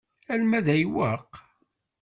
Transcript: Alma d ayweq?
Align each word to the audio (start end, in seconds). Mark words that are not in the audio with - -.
Alma 0.33 0.59
d 0.65 0.67
ayweq? 0.73 1.31